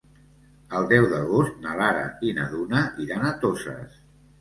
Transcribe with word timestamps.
El 0.79 0.87
deu 0.93 1.05
d'agost 1.11 1.61
na 1.67 1.77
Lara 1.83 2.09
i 2.31 2.35
na 2.41 2.51
Duna 2.57 2.85
iran 3.07 3.33
a 3.33 3.35
Toses. 3.47 4.05